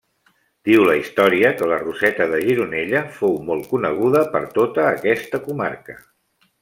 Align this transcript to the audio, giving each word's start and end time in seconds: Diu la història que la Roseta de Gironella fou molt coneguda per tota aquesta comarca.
Diu 0.67 0.85
la 0.85 0.93
història 1.01 1.51
que 1.59 1.67
la 1.71 1.77
Roseta 1.83 2.27
de 2.31 2.39
Gironella 2.47 3.03
fou 3.19 3.37
molt 3.51 3.69
coneguda 3.75 4.25
per 4.37 4.43
tota 4.57 4.87
aquesta 4.95 5.43
comarca. 5.51 5.99